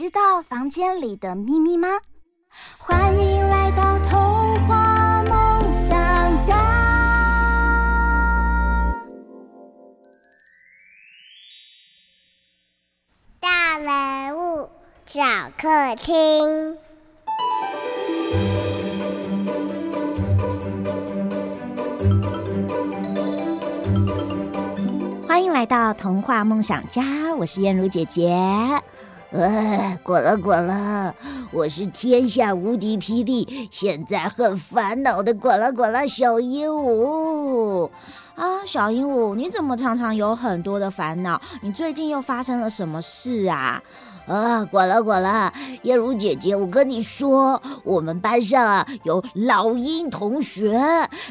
[0.00, 1.86] 知道房间里的秘密吗？
[2.78, 6.56] 欢迎来到童话梦想家。
[13.42, 14.70] 大人物
[15.04, 15.20] 小
[15.58, 16.78] 客厅，
[25.28, 27.02] 欢迎来到童话梦想家，
[27.36, 28.34] 我是燕如姐姐。
[29.32, 31.14] 哎，滚了滚了！
[31.52, 37.88] 我是天下无敌霹雳，现在很烦恼的滚了滚了小鹦鹉
[38.40, 38.64] 啊！
[38.64, 41.38] 小鹦鹉，你怎么常常有很多的烦恼？
[41.60, 43.82] 你最近又发生了什么事啊？
[44.26, 50.80] 啊，滚了滚了，燕如姐姐，我跟你说，我们班上啊有老鹰同学，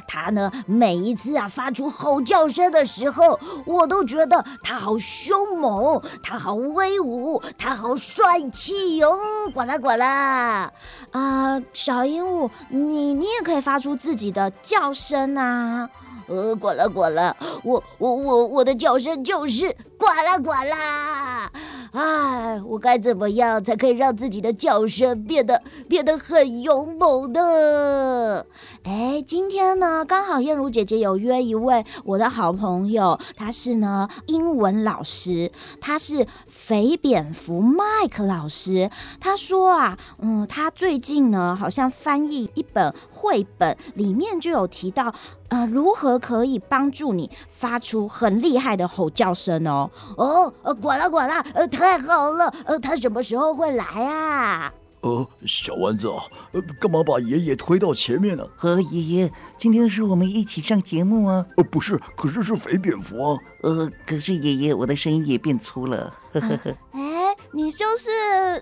[0.08, 9.18] 他呢每一次啊发出吼叫声的时候，我都觉得他好凶猛，他好威武，他好帅气哟！
[9.52, 10.72] 滚了滚了，
[11.10, 15.90] 啊、小鹦鹉，你你也可以发出自己的叫声啊！
[16.30, 21.52] 呃，滚了滚了，我我我我的叫声就是滚了滚了。
[21.92, 28.46] 哎，我该怎么样才可以让自己的叫声变得变得很勇猛呢？
[28.84, 35.52] 哎，今天呢，刚好燕如姐姐有约一位我的好朋友，他是呢英文老师，
[35.82, 38.92] 他是肥蝙蝠麦克老师。
[39.20, 45.12] 他说啊，嗯，他最近呢好像翻译一本绘本，里面就有提到。
[45.50, 49.90] 呃，如何可以帮助你发出很厉害的吼叫声哦？
[50.18, 54.72] 哦，呃，管了管了，呃，太好了，呃，他什么时候会来啊？
[55.02, 58.46] 呃，小丸子啊，呃，干嘛把爷爷推到前面呢？
[58.56, 61.46] 和爷爷，今天是我们一起上节目啊。
[61.56, 63.40] 呃，不是，可是是肥蝙蝠啊。
[63.62, 66.14] 呃，可是爷爷，我的声音也变粗了。
[66.34, 66.78] 呵呵呵。
[66.92, 68.10] 哎，你就是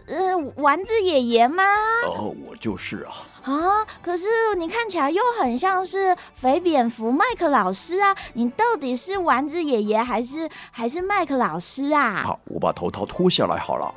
[0.08, 1.64] 呃丸子爷爷吗？
[2.06, 3.14] 哦，我就是啊。
[3.44, 3.86] 啊！
[4.02, 4.26] 可是
[4.58, 8.14] 你看起来又很像是肥蝙蝠麦克老师啊！
[8.34, 12.24] 你到底是丸子爷爷还是还是麦克老师啊？
[12.26, 13.94] 好，我把头套脱下来好了。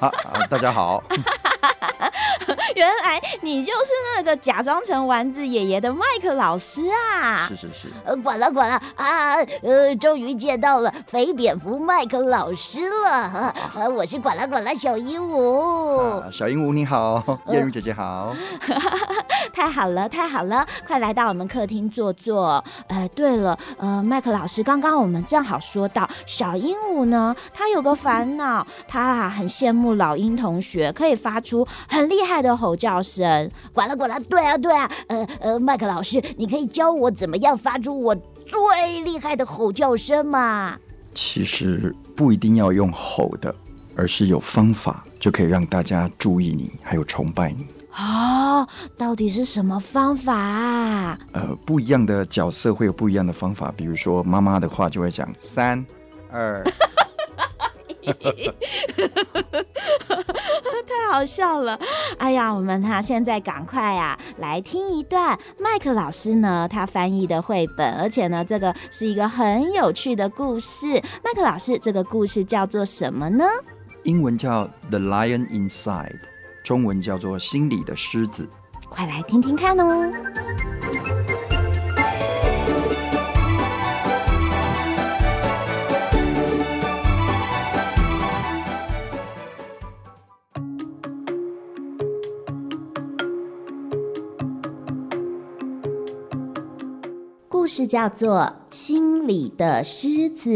[0.00, 0.10] 啊！
[0.48, 1.02] 大家好。
[2.76, 7.46] 原来你就是那个假装成丸子爷爷的麦克老师啊！
[7.48, 7.88] 是是是。
[8.04, 9.36] 呃，管了管了啊！
[9.62, 13.54] 呃，终于见到了肥蝙蝠麦克老师了。
[13.74, 16.20] 呃，我是管了管了小鹦鹉。
[16.20, 18.34] 啊，小鹦鹉你好， 燕如姐姐好。
[19.52, 22.62] 太好了，太好了，快来到我们客厅坐坐。
[22.88, 33.50] 哎，对了，呃，麦克老师，刚刚我们正好说到小鹦鹉呢，他有个烦恼，他啊很羡慕老鹰同学可以发出很厉害的吼叫声。
[33.72, 40.78] 管了管了，对啊对啊，呃呃，麦克老师，你可以教我怎么样发出我最厉害的吼叫声吗？
[41.14, 43.54] 其实不一定要用吼的，
[43.96, 47.66] 而是有方法就可以让大家注意你，还有崇拜你。
[47.98, 51.18] 哦，到底是什么方法啊？
[51.32, 53.74] 呃，不一样的角色会有不一样的方法。
[53.76, 55.84] 比如说妈妈的话就会讲三
[56.30, 56.64] 二，
[60.86, 61.78] 太好笑了！
[62.18, 70.86] 哎呀，我们哈现在赶快啊来听一段麦克老师呢他翻译的绘本，而且呢这个是一个很有趣的故事。
[71.24, 73.44] 麦克老师，这个故事叫做什么呢？
[74.04, 76.20] 英文叫 The Lion Inside。
[76.62, 78.44] 中文叫做《心里的狮子》，
[78.88, 80.12] 快来听听看哦！
[97.70, 100.50] 事叫做《心里的狮子》。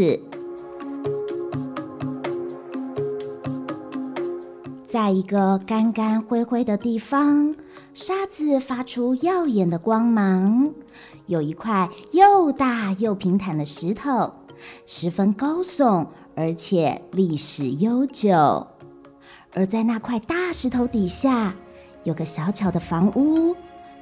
[4.85, 7.55] 在一个干干灰灰的地方，
[7.93, 10.73] 沙子发出耀眼的光芒。
[11.27, 14.33] 有一块又大又平坦的石头，
[14.85, 18.67] 十分高耸，而且历史悠久。
[19.53, 21.55] 而在那块大石头底下，
[22.03, 23.55] 有个小巧的房屋，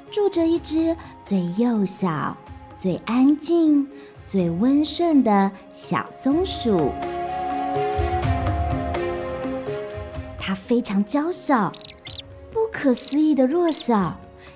[0.09, 2.35] 住着一只最幼小、
[2.83, 3.87] 最安静、
[4.25, 6.91] 最温顺的小棕鼠。
[10.37, 11.71] 它非常娇小，
[12.51, 14.13] 不可思议的弱小，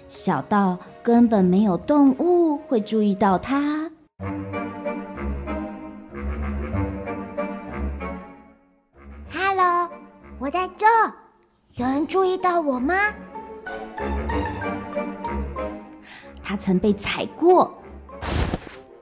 [0.10, 3.90] 小到根本没有动物会注意到它。
[9.32, 9.90] Hello，
[10.38, 10.86] 我在这，
[11.76, 12.94] 有人注意到我吗？
[16.44, 17.74] 它曾被踩过。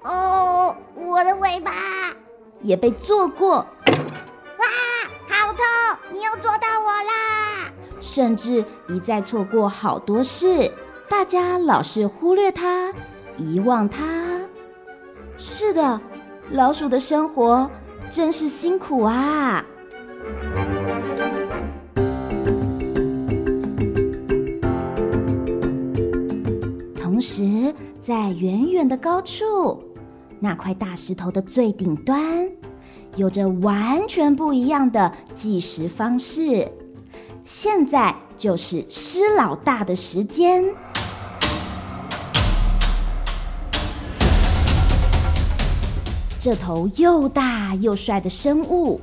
[0.05, 1.71] 哦，我的尾巴
[2.61, 3.65] 也被做过，哇，
[5.27, 5.63] 好痛！
[6.13, 7.71] 你又捉到我啦！
[7.99, 10.71] 甚至一再错过好多事，
[11.09, 12.93] 大家老是忽略它，
[13.35, 14.05] 遗忘它。
[15.37, 15.99] 是的，
[16.51, 17.67] 老鼠的生活
[18.07, 19.65] 真是辛苦啊！
[26.95, 29.81] 同时，在远远的高处。
[30.39, 32.47] 那块大石头的最顶端，
[33.15, 36.71] 有着完全不一样的计时方式。
[37.43, 40.63] 现在就是狮老大的时间。
[46.37, 49.01] 这头又大又帅的生物，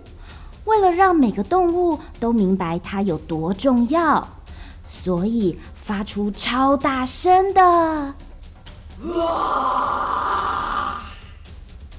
[0.65, 4.29] 为了让每个动物都明白它有多重要，
[4.85, 8.15] 所以发出超大声的。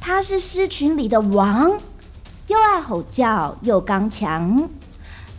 [0.06, 1.80] 他是狮群里的王，
[2.48, 4.70] 又爱吼叫又刚强，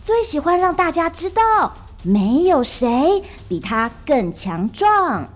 [0.03, 1.71] 最喜欢让大家知道
[2.01, 5.29] 没有谁比他更强壮。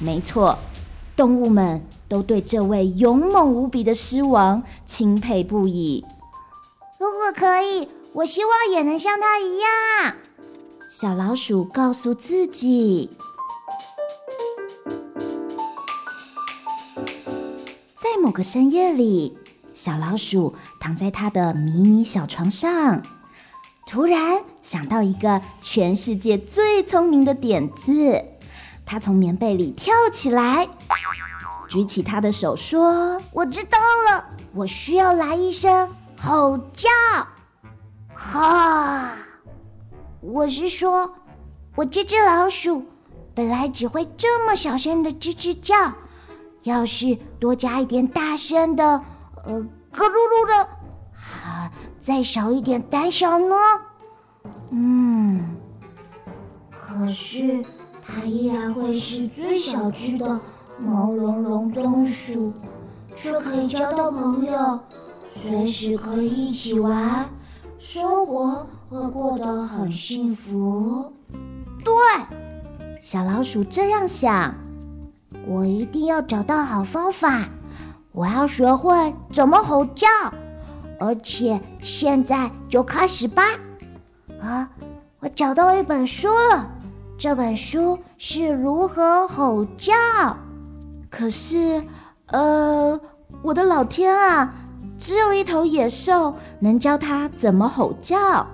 [0.00, 0.58] 没错，
[1.14, 6.04] 动物们都对这位勇猛无比的狮王钦佩不已。
[6.98, 10.16] 如果可以，我希望也能像他一样。
[10.90, 13.10] 小老鼠告诉自己。
[18.06, 19.36] 在某个深夜里，
[19.74, 23.02] 小老鼠躺在它的迷你小床上，
[23.84, 28.24] 突然想到一个全世界最聪明的点子。
[28.84, 30.68] 它从棉被里跳起来，
[31.68, 33.76] 举起它的手说：“我知道
[34.08, 34.24] 了，
[34.54, 36.88] 我需要来一声吼叫！
[38.14, 39.16] 哈！
[40.20, 41.12] 我是说，
[41.74, 42.86] 我这只老鼠
[43.34, 45.92] 本来只会这么小声的吱吱叫。”
[46.66, 48.84] 要是多加一点大声的，
[49.44, 49.60] 呃，
[49.92, 50.68] 咯噜噜的，
[51.14, 51.70] 啊，
[52.00, 53.54] 再少一点胆小呢？
[54.72, 55.56] 嗯，
[56.70, 57.64] 可是
[58.02, 60.40] 它依然会是最小只的
[60.80, 62.52] 毛茸茸松鼠，
[63.14, 64.80] 却可以交到朋友，
[65.40, 67.30] 随时可以一起玩，
[67.78, 71.12] 生活会过得很幸福。
[71.84, 71.94] 对，
[73.00, 74.52] 小老鼠这样想。
[75.46, 77.48] 我一定要找到好方法，
[78.12, 80.06] 我要学会怎么吼叫，
[80.98, 83.42] 而且现在就开始吧！
[84.40, 84.68] 啊，
[85.20, 86.70] 我找到一本书了，
[87.18, 89.92] 这本书是如何吼叫。
[91.10, 91.82] 可是，
[92.26, 92.98] 呃，
[93.42, 94.54] 我的老天啊，
[94.96, 98.46] 只有一头野兽能教它怎么吼叫，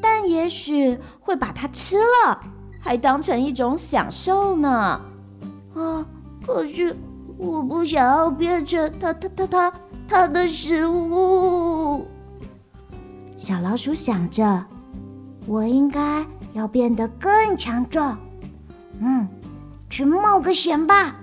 [0.00, 2.40] 但也许会把它吃了，
[2.80, 5.00] 还当成一种享受呢。
[5.78, 6.06] 啊！
[6.46, 6.96] 可是
[7.36, 9.72] 我不想要变成它、它、它、它、
[10.08, 12.06] 它的食物。
[13.36, 14.64] 小老鼠想着，
[15.46, 18.18] 我应该要变得更强壮。
[18.98, 19.28] 嗯，
[19.88, 21.14] 去冒个险吧！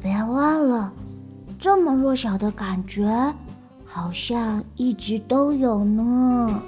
[0.00, 0.92] 别忘了，
[1.58, 3.34] 这么弱小的感觉，
[3.84, 6.62] 好像一直都有呢。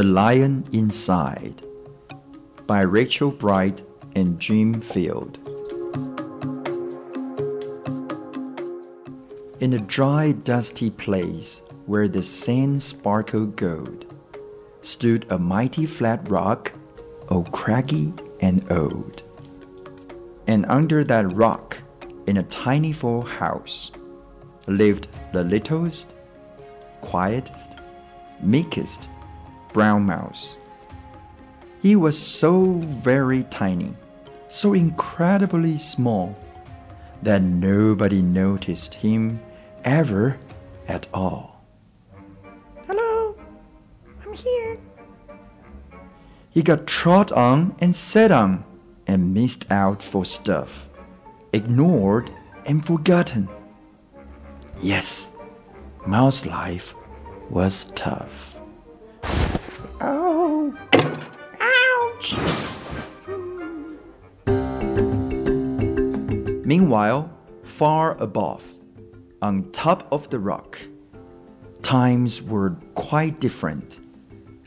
[0.00, 1.62] The Lion Inside
[2.66, 3.82] by Rachel Bright
[4.16, 5.38] and Jim Field.
[9.60, 14.06] In a dry, dusty place where the sand sparkled gold,
[14.80, 16.72] stood a mighty flat rock,
[17.28, 19.22] all craggy and old.
[20.46, 21.76] And under that rock,
[22.26, 23.92] in a tiny full house,
[24.66, 26.14] lived the littlest,
[27.02, 27.72] quietest,
[28.42, 29.06] meekest
[29.72, 30.56] brown mouse.
[31.82, 33.94] He was so very tiny,
[34.48, 36.36] so incredibly small,
[37.22, 39.40] that nobody noticed him
[39.84, 40.38] ever
[40.88, 41.62] at all.
[42.86, 43.36] Hello,
[44.24, 44.78] I'm here.
[46.50, 48.64] He got trod on and sat on
[49.06, 50.88] and missed out for stuff,
[51.52, 52.30] ignored
[52.66, 53.48] and forgotten.
[54.82, 55.32] Yes,
[56.06, 56.94] Mouse life
[57.50, 58.58] was tough.
[60.02, 60.74] Oh,
[61.60, 62.34] ouch!
[66.64, 67.30] Meanwhile,
[67.62, 68.78] far above,
[69.42, 70.78] on top of the rock,
[71.82, 74.00] times were quite different.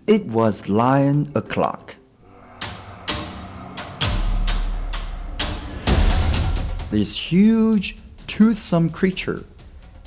[0.05, 1.95] It was lion o'clock.
[6.91, 7.97] This huge,
[8.27, 9.45] toothsome creature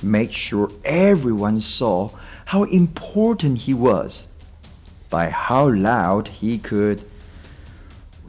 [0.01, 2.11] made sure everyone saw
[2.45, 4.29] how important he was
[5.09, 7.03] by how loud he could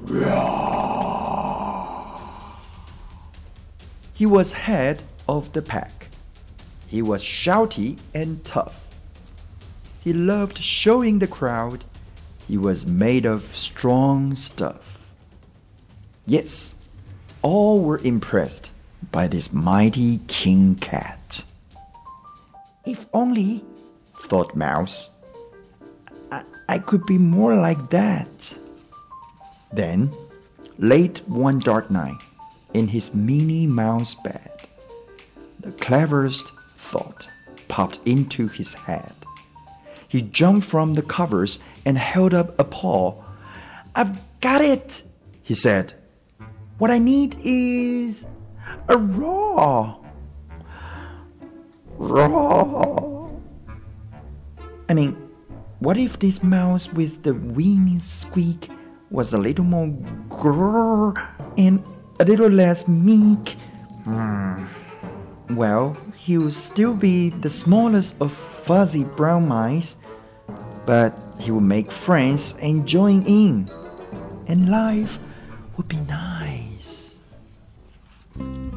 [0.01, 0.99] roar.
[4.13, 6.09] He was head of the pack.
[6.87, 8.87] He was shouty and tough.
[10.01, 11.85] He loved showing the crowd
[12.47, 15.13] he was made of strong stuff.
[16.27, 16.77] Yes,
[17.43, 18.73] all were impressed
[19.13, 21.45] by this mighty king cat.
[22.87, 23.65] If only,
[24.15, 25.11] thought Mouse,
[26.69, 28.55] I, could be more like that.
[29.73, 30.13] Then,
[30.79, 32.21] late one dark night,
[32.75, 34.51] in his Minnie Mouse bed,
[35.61, 37.29] the cleverest thought
[37.69, 39.13] popped into his head.
[40.07, 43.15] He jumped from the covers and held up a paw.
[43.95, 45.03] I've got it,
[45.43, 45.95] he said.
[46.79, 48.27] What I need is
[48.89, 49.97] a raw.
[51.97, 53.29] Raw.
[54.89, 55.28] I mean,
[55.81, 58.71] what if this mouse with the weeny squeak
[59.11, 59.89] was a little more
[60.29, 61.17] grrr
[61.57, 61.83] and
[62.21, 63.57] a little less meek?
[64.05, 64.67] Hmm.
[65.51, 69.97] Well, he would still be the smallest of fuzzy brown mice,
[70.85, 73.71] but he would make friends and join in,
[74.47, 75.19] and life
[75.77, 77.21] would be nice.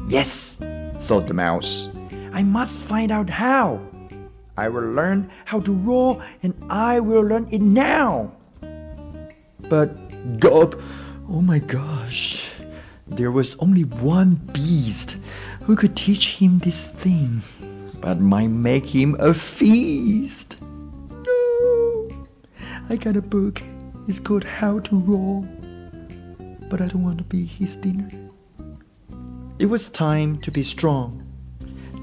[0.08, 0.56] Yes,
[1.00, 1.88] thought the mouse,
[2.32, 3.80] I must find out how.
[4.56, 8.32] I will learn how to roar, and I will learn it now.
[9.68, 9.90] But,
[10.40, 10.74] God,
[11.28, 12.50] oh my gosh,
[13.06, 15.16] there was only one beast
[15.62, 17.42] who could teach him this thing,
[18.00, 20.60] but might make him a feast.
[21.10, 22.26] No,
[22.90, 23.62] I got a book.
[24.08, 25.48] It's called How to Roar,
[26.68, 28.10] but I don't want to be his dinner.
[29.58, 31.24] It was time to be strong.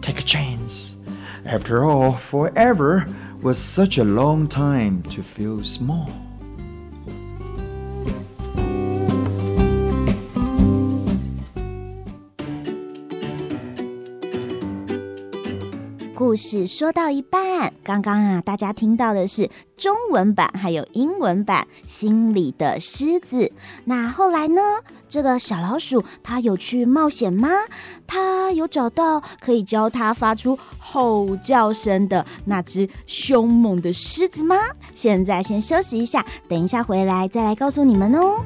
[0.02, 0.96] Take a chance.
[1.46, 3.06] After all, forever
[3.42, 6.29] was such a long time to feel small.
[16.30, 23.38] 故事说到一半，刚刚啊，大家听到的是中文版还有英文版《心里的狮子》。
[23.86, 24.62] 那后来呢？
[25.08, 27.50] 这个小老鼠它有去冒险吗？
[28.06, 34.56] 它有找到可以教它发出吼叫声的那只凶猛的狮子吗？
[34.94, 38.44] 现在先休息一下，等一下回来再来告诉你们哦。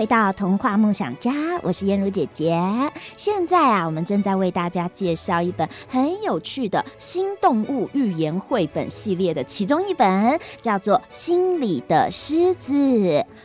[0.00, 1.30] 回到童话梦想家，
[1.60, 2.58] 我是燕如姐姐。
[3.18, 12.72] 现在啊，我们正在为大家介绍一本很有趣的新动物寓言绘本系列的其中一本，叫做《心里的狮子》。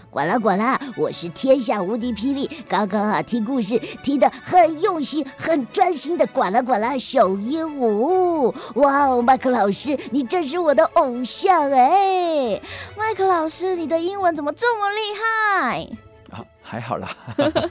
[0.10, 8.56] 呱啦呱啦，我是天下无敌霹雳，刚刚啊听故事听得很用心、很专心的呱啦呱啦小鹦鹉。
[8.76, 12.62] 哇哦，麦克老师，你真是我的偶像哎！
[12.96, 15.90] 麦克老师，你的英文怎么这么厉害？
[16.76, 17.08] 还好啦，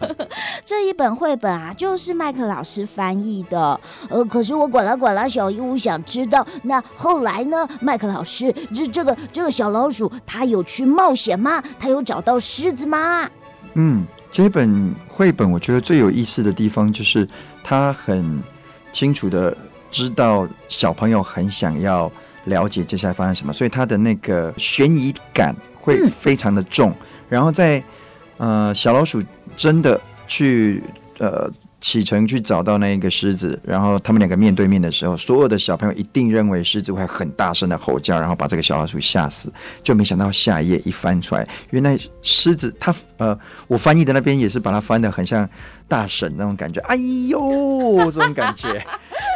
[0.64, 3.78] 这一本绘本啊，就是麦克老师翻译的。
[4.08, 7.68] 呃，可是我管啦管啦小鹦鹉想知道，那后来呢？
[7.82, 11.62] 麦克老师，这这个这个小老鼠，它有去冒险吗？
[11.78, 13.28] 它有找到狮子吗？
[13.74, 17.28] 嗯，这本绘本我觉得最有意思的地方就是，
[17.62, 18.42] 它很
[18.90, 19.54] 清楚的
[19.90, 22.10] 知道小朋友很想要
[22.46, 26.96] 了解接下来发生什么，所以它的那个悬疑感会非常的重，嗯、
[27.28, 27.84] 然后在。
[28.36, 29.22] 呃，小老鼠
[29.56, 30.82] 真的去
[31.18, 31.50] 呃
[31.80, 39.52] 启程去找到那一个狮子，然后他们两个面对面的时候，所有的小朋友一定认为狮子会很大声的吼叫，然后把这个小老鼠吓死。
[39.82, 45.48] 就没想到下一页一翻出来，原来狮子它呃，我翻译的那边也是把它翻得很像
[45.86, 46.96] 大婶那种感觉，哎
[47.28, 48.82] 呦这种感觉。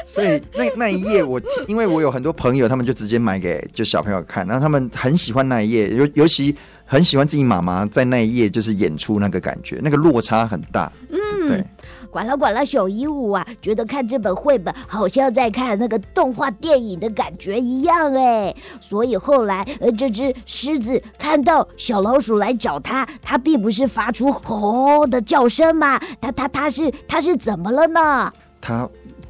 [0.07, 6.57] 所以那那一页我因为我有很多朋友，他们就直接买给就小朋友看，然后他们很喜欢那一页，尤尤其
[6.91, 10.91] 很喜欢自己妈妈在那一页就是演出那个感觉，那个落差很大。
[11.11, 11.65] 嗯，对。
[12.11, 18.57] 管了管了，小鹦鹉啊，觉得看这本绘本好像在看那个动画电影的感觉一样哎。
[18.81, 28.33] 所以后来呃，这只狮子看到小老鼠来找它，它并不是发出吼的叫声嘛，它它它是它是怎么了呢？
[28.63, 28.89] 它。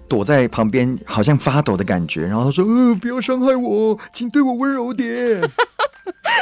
[0.09, 2.27] 躲在旁边，好像发抖的感觉。
[2.27, 5.41] 然后他说：“呃，不要伤害我，请对我温柔点。”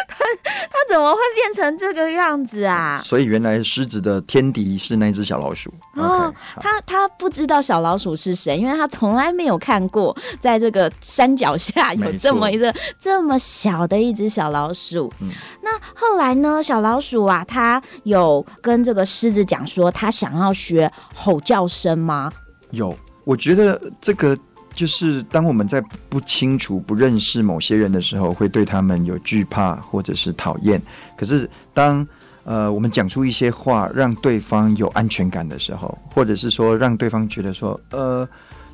[0.09, 0.25] 他
[0.71, 3.01] 他怎么会变成这个样子啊？
[3.05, 5.73] 所以原来狮子的天敌是那只小老鼠。
[5.95, 15.13] 哦他他不知道小老鼠是谁，因为他从来没有看过，在这个山脚下有这么一个这么小的一只小老鼠。
[15.21, 15.31] 嗯、
[15.63, 16.63] 那后来呢？
[16.63, 22.33] 小老鼠啊，他有跟这个狮子讲说，他想要学吼叫声吗？
[22.71, 22.97] 有。
[23.27, 24.39] 我觉得这个
[24.73, 30.81] 就是当我们在不清楚、不认识某些人的时候，会对他们有惧怕或者是讨厌。
[31.17, 32.07] 可是当
[32.45, 38.27] 呃我们讲出一些话，让对方有安全感的时候，或者是说让对方觉得说呃。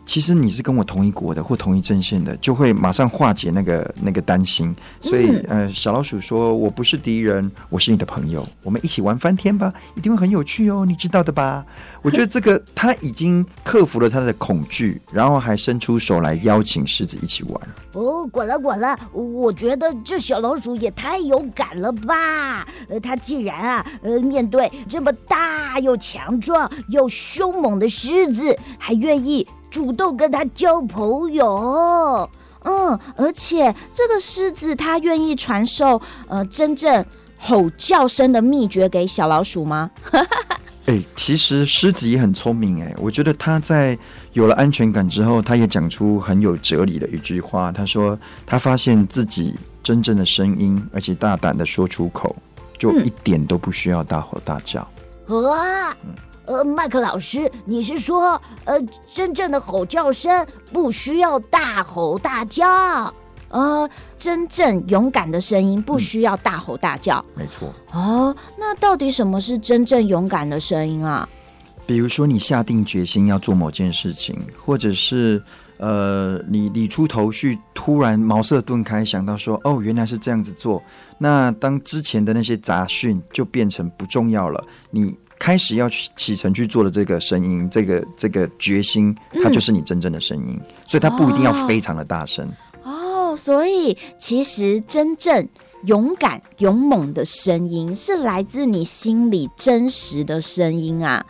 [0.04, 4.74] 其实你是跟我同一国的或同一阵线的，就会马上化解那个那个担心。
[5.00, 11.64] 所以，呃，小老鼠说：“我不是敌人，我是你的朋友，我们一起玩翻天吧，一定会很有趣哦，你知道的吧？”
[12.02, 17.60] 我觉得这个他已经克服了他的恐惧，然后还伸出手来邀请狮子一起玩。
[17.92, 22.66] 哦，管了管了，我觉得这小老鼠也太勇敢了吧！
[22.88, 29.46] 呃，他既然啊，呃，面对这么大又强壮又凶猛的狮子，还愿意。
[29.72, 32.28] 主动跟他交朋友，
[32.64, 37.02] 嗯，而且这个狮子它愿意传授呃真正
[37.38, 39.90] 吼叫声的秘诀给小老鼠吗？
[40.84, 43.98] 哎、欸，其实狮子也很聪明哎，我觉得他在
[44.34, 47.72] 有了安全感之后，他也讲出很有哲理的一句话。
[47.72, 52.36] 他说他发现自己真正的声音，而且大胆的说出口，
[52.76, 54.86] 就一点都不需要大吼大叫。
[56.52, 63.12] 呃，麦克老师，你是说，呃，真正的吼叫声不需要大吼大叫？
[63.48, 63.88] 呃，
[64.18, 67.24] 真正勇敢的声音不需要大吼大叫？
[67.36, 67.72] 嗯，没错。
[67.92, 71.26] 哦，那到底什么是真正勇敢的声音啊？
[71.86, 75.42] 比如说，你下定决心要做某件事情，或者是
[75.78, 80.82] 呃，你理出头绪，突然茅塞顿开，想到说，哦，原来是这样子做。
[81.16, 85.16] 那当之前的那些杂讯就变成不重要了，你。
[85.42, 92.48] 开始要去启程去做的这个声音，这个这个决心，它就是你真正的声音，嗯、所以它不一定要非常的大声。
[92.84, 95.48] 哦，所以其实真正
[95.86, 101.26] 勇敢勇猛的声音，是来自你心里真实的声音啊！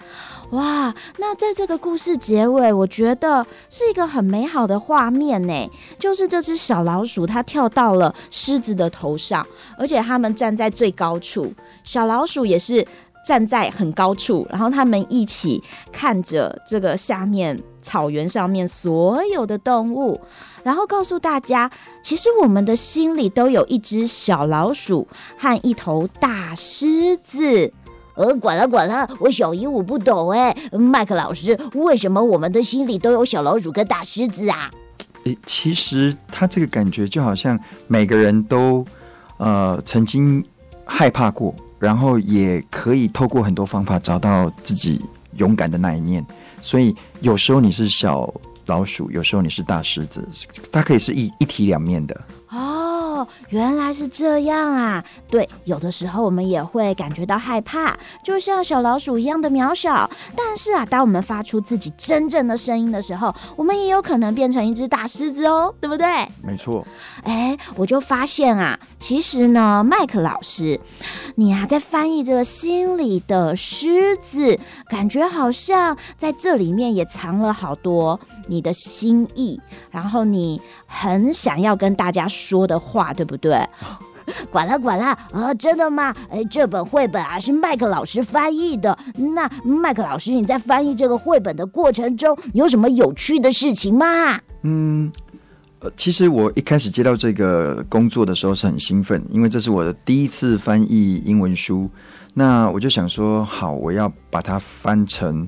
[0.51, 9.47] 哇，那在这个故事结尾，我觉得是一个很美好的画面呢，就是这只小老鼠它跳到了狮子的头上，
[9.79, 11.51] 而且他们站在最高处，
[11.83, 12.87] 小老鼠也是。
[13.25, 20.21] 站在很高处，然后他们一起看着这个下面草原上面所有的动物，
[20.63, 21.71] 然后告诉大家，
[22.03, 25.07] 其实我们的心里都有一只小老鼠
[25.39, 27.73] 和一头大狮子。
[28.15, 34.71] 呃，管了管了，我小鹦鹉不懂哎，麦克老师，为什么我们的心里都有小老鼠跟大狮子啊？
[35.25, 38.85] 诶，其实他这个感觉就好像每个人都
[39.39, 40.45] 呃曾经
[40.85, 41.55] 害怕过。
[41.83, 46.25] 然后也可以透过很多方法找到自己勇敢的那一面，
[46.61, 48.33] 所以有时候你是小
[48.67, 50.25] 老鼠，有时候你是大狮子，
[50.71, 52.21] 它可以是一一体两面的。
[53.49, 55.05] 原来是这样啊！
[55.29, 60.09] 对，有的时候我们也会感觉到害怕，就像小老鼠一样的渺小。
[60.37, 66.07] 但是啊，当我们发出自己真正的声音的时候，我们也有可能变成一只大狮子哦，对不对？
[66.43, 66.87] 没错。
[67.25, 70.79] 哎，我就发现啊，其实呢，麦克老师，
[71.37, 74.59] 你啊在翻译这个心里的狮子，
[74.89, 83.67] 感觉好像在这里面也藏了好多你的心意，然后你很想要跟大家说的话，对不对？
[84.51, 86.15] 管了管了啊、真的吗？
[86.31, 88.97] 哎，这本绘本啊是麦克老师翻译的。
[89.35, 94.39] 那麦克老师，你在翻译这个绘本的过程中，有什么有趣的事情吗？
[94.63, 95.11] 嗯，
[95.81, 101.91] 呃，其实我一开始接到这个工作的时候是很兴奋，因为这是我的第一次翻译英文书。
[102.35, 105.47] 那我就想说，好，我要把它翻成。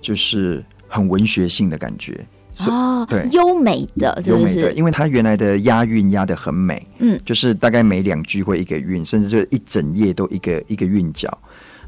[0.00, 2.26] 就是很文学性的感觉。
[2.58, 4.60] 哦，对，优美的，是不是？
[4.60, 11.36] 优美的，因为它原来的押韵押的很美，嗯，就是大概每两句会一个韵，甚至就一整页都一个一个韵脚。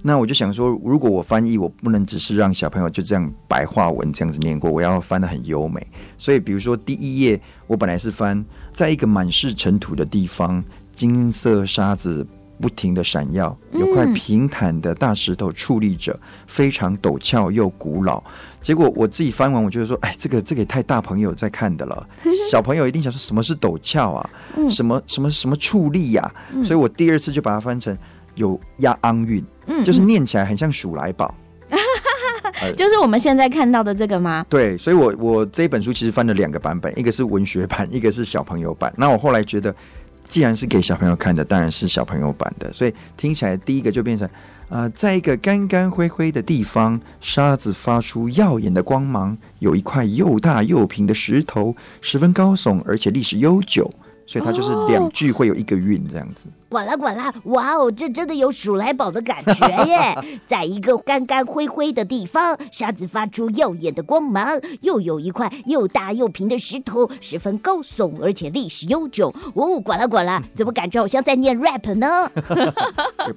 [0.07, 5.87] 那我就想说，如果我翻译，我不能只是让小朋友就这样白话文这样子念过，我要翻的很优美。
[6.18, 12.27] 所以，比如说第一页，我本来是翻在一个满是尘土的地方，金色沙子。
[12.61, 18.23] 不停的闪耀，有块平坦的大石头矗立着，非常陡峭又古老。
[18.62, 22.09] 结果我自己翻完，我觉得说，哎，这个这个也太大朋友在看的了，
[22.51, 24.31] 小朋友一定想说什么是陡峭啊，
[24.71, 26.33] 什么什么什么矗立呀？
[26.64, 27.97] 所以我第二次就把它翻成
[28.37, 29.45] 有押昂韵，
[29.85, 31.35] 就是念起来很像鼠来宝，
[32.77, 34.47] 就是我们现在看到的这个吗？
[34.49, 38.95] 对，所以我我这本书其实翻了两个版本，一个是文学版，一个是小朋友版。
[38.97, 39.75] 那我后来觉得。
[40.24, 44.28] 既然是给小朋友看的，当然是小朋友版的，所以听起来第一个就变成，
[44.68, 53.92] 呃，在一个干干灰灰的地方，沙子发出耀眼的光芒，有一块又大又平的石头，十分高耸，而且历史悠久。
[54.26, 56.48] 所以它就是两句会有一个韵这样子。
[56.68, 60.40] 管啦管啦，哇哦，这真的有鼠来宝的感觉耶！
[60.44, 69.32] 在一个干干灰灰的地方，沙子发出耀眼的光芒，又有一块又大又平的石头，十分高耸，而且历史悠久。
[69.54, 72.28] 哦，管啦管啦，怎么感觉好像在念 rap 呢？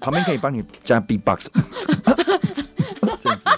[0.01, 1.45] 旁边可以帮你加 beatbox，
[3.21, 3.47] 这样子。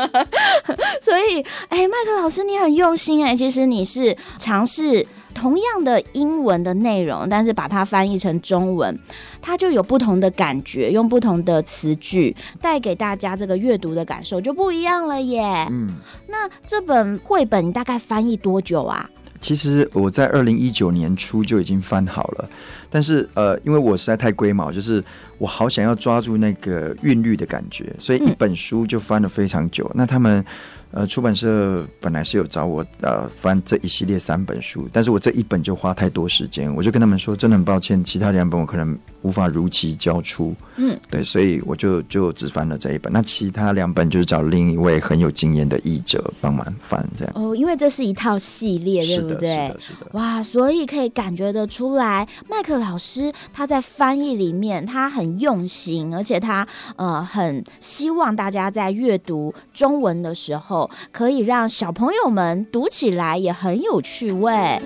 [1.00, 5.06] 所以，哎，麦克老师，你很用心哎，其实你是尝试。
[5.40, 8.98] 同样的英文的内容，但是把它翻译成中文，
[9.40, 15.66] 它就有不同的感觉，用不同的词句带给大家这个阅读的感受就不一样了耶。
[15.70, 15.96] 嗯，
[16.28, 19.08] 那这本绘本你大概翻译多久啊？
[19.40, 22.50] 其实我在二零一九年初就已经翻好了，
[22.90, 25.02] 但是呃，因为我实在太龟毛，就是
[25.38, 29.86] 我好想要抓住那个韵律的感觉，所以一本书就翻了非常久。
[29.90, 30.44] 嗯、那他们。
[30.92, 40.52] 呃，出版社本来是有找我呃翻这一系列三本书，但是我这一本就花太多时间，我就跟他们说，真的很抱歉，其他两本我可能无法如期交出。
[40.78, 47.32] 嗯，对，所以我就就只翻了这一本，那其他两本就是找另一位很有经验的译者帮忙翻这样。
[47.36, 49.68] 哦，因为这是一套系列，对不对？
[49.68, 50.10] 是的，是的。
[50.14, 56.66] 哇，所以可以感觉得出来，麦克老师他在翻译里面他很用心，而且他
[56.96, 60.90] 呃很希望大家在阅读中文的时候。
[61.12, 64.80] 可以让小朋友们读起来也很有趣味。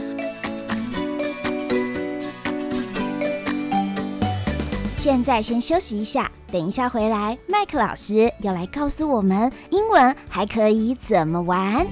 [4.97, 11.87] 现在先休息一下，等一下回来，麦克老师要来告诉我们英文还可以怎么玩。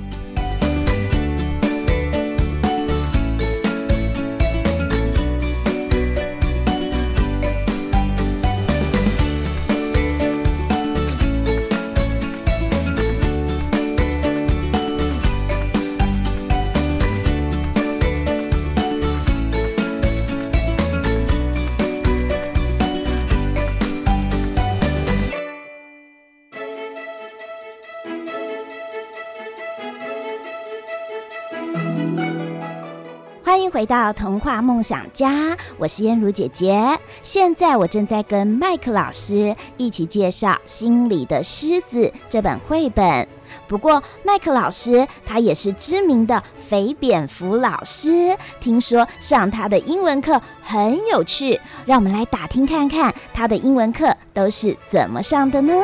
[33.83, 36.81] 回到童话梦想家，我是燕如姐姐。
[37.21, 43.27] 现在我正在跟麦克老师一起介绍《心里的狮子》这本绘本。
[43.67, 55.75] 不过，麦克老师他也是知名的肥蝙蝠老师，听说上他的英文课很有趣，让我们来打听看看他的英文课都是怎么上的呢？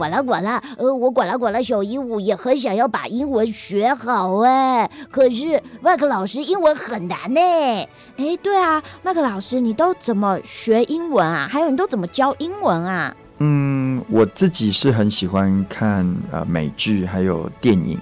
[0.00, 7.38] 管啦管啦，呃，我管啦管啦，小鹦鹉也很想要把英文学好哎，可是麦克老师英文很难呢。
[8.16, 11.46] 哎，对啊，麦克老师，你都怎么学英文啊？
[11.52, 13.14] 还有你都怎么教英文啊？
[13.40, 17.98] 嗯，我自己是很喜欢看呃美剧还有电影，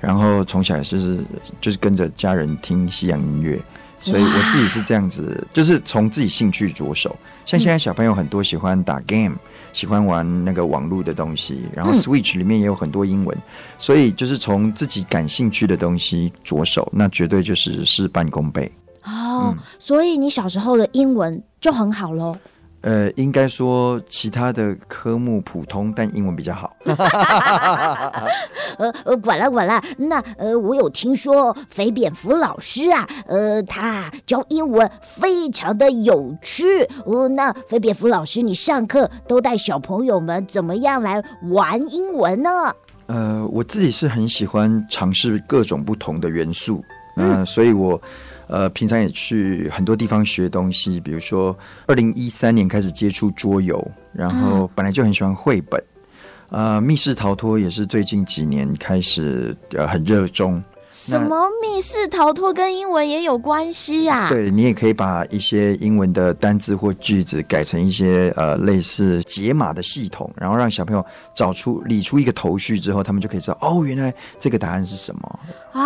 [0.00, 1.18] 然后从小也是
[1.62, 3.58] 就是跟着家人听西洋音乐，
[4.02, 7.16] 所以我自己是这样子，就是从自己兴趣着手。
[7.46, 9.34] 像现在小朋友很多喜欢打 game。
[9.78, 13.42] 喜欢玩那个网络的东西，然后 Switch 里面也有很多英文，嗯、
[13.78, 18.68] 所以就是从自己感兴趣的东西着手，那绝对就是事半功倍。
[19.04, 22.36] 哦，嗯、所以你小时候的英文就很好喽。
[22.80, 26.76] 呃，应该说其他的科目普通，但英文比较好。
[28.78, 36.84] 呃呃，管了管了，那呃，我有听说肥蝙蝠老师啊，呃，他教英文非常的有趣。
[37.04, 42.50] 哦、呃，那肥蝙蝠老师，你上课都带小朋友们怎么样来玩英文呢？
[43.06, 46.84] 呃，我自己是很喜欢尝试各种不同的元素。
[47.14, 48.00] 那所以我
[48.48, 51.56] 呃平常也去很多地方学东西，比如说
[51.86, 55.82] 二零一三年开始接触桌游，然后本来就很喜欢绘本，
[56.50, 60.62] 呃，密室逃脱也是最近几年开始呃很热衷。
[60.90, 64.28] 什么密室逃脱跟英文也有关系呀、啊？
[64.28, 75.40] 对，你也可以把一些英文的单字或句子改成一些呃类似解码的系统，然后让小朋友找出理出一个头绪之后，他们就可以知道哦，原来这个答案是什么
[75.72, 75.84] 啊？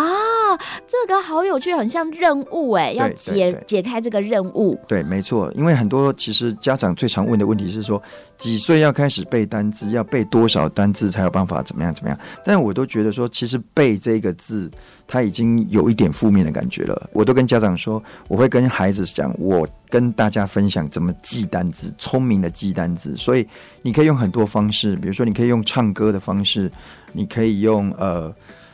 [0.87, 4.79] 这个好有趣，很像任务哎，要解解开这个任务。
[4.87, 8.01] 对，没错，因为很多其实家长最常问的问题是说，
[8.43, 12.19] 几岁要开始背单字，要背多少单字才有办法怎么样怎么样？
[12.43, 14.69] 但我都觉得说，其实背这个字。
[15.05, 17.09] 他已经有一点负面的感觉了。
[17.11, 23.15] 我都跟家长说，我会跟孩子讲，我跟大家分享怎么记单词，聪明的记单词。
[23.15, 23.45] 所以
[23.81, 26.71] 你可以用很多方式，比如说你可以用唱歌的方式，
[27.11, 28.33] 你可以用呃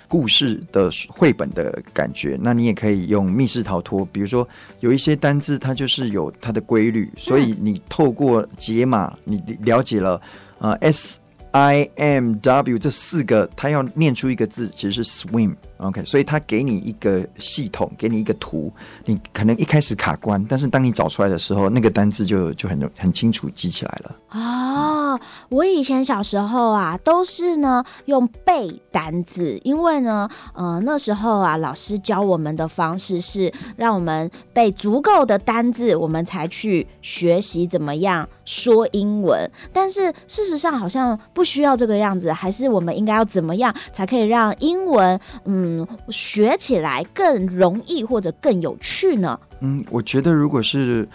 [0.10, 4.04] 故事的绘本的感觉，那你也可以用密室逃脱。
[4.12, 4.46] 比如说
[4.82, 10.20] 有一些单字，它就是有它的规律，所以你透过解码，你了解了
[10.58, 11.20] 呃 S
[11.52, 15.56] I M W 这四个，它要念出一个字，其实是 swim。
[15.80, 18.72] OK，所以他给你一个系统，给你一个图，
[19.06, 24.16] 你可能一开始卡关，但是当你找出来的时候，那个单字就就很很清楚记起来了。
[24.32, 39.50] 哦，我以前小时候啊，都是呢用背单字，因为呢，呃，那时候啊，老师教我们的方式是让我们背足够的单字，我们才去学习怎么样说英文。
[39.72, 45.69] 但是事实上好像不需要这个样子，还是我们应该要怎么样才可以让英文，嗯。
[45.70, 49.40] 嗯，学起来更容易或者更有趣呢？
[49.60, 51.08] 嗯，我觉得如果是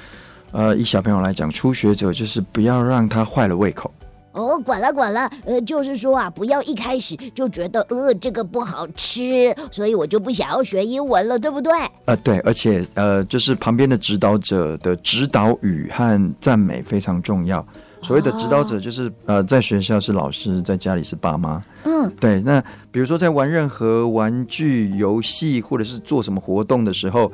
[0.52, 3.90] 呃，以小朋友来讲，初学者就是不要让他坏了胃口。
[4.32, 11.72] 哦，管了管了，呃，就是说啊，不要一开始就觉得呃这个不好吃，所以我就不想要学英文了，对不对？
[12.06, 17.64] 呃，对，而且呃，就是旁边的指导者的指导语和赞美非常重要。
[18.04, 21.60] 所谓的指导者就是呃，在学校是老师，在家里是爸妈。
[21.84, 22.40] 嗯，对。
[22.42, 22.62] 那
[22.92, 27.32] 比如说在玩任何玩具游戏或者是做什么活动的时候。